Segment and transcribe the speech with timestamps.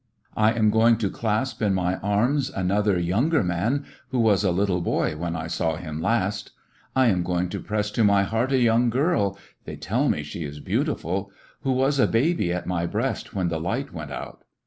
[0.35, 4.81] I am going to clasp in my arms another, younger man who was a little
[4.81, 6.53] boy when I saw him last.
[6.95, 10.43] I am going to press to my heart a young girl— they tell me she
[10.43, 11.29] is beautiful—
[11.61, 14.43] who was a baby at my breast when the light went out.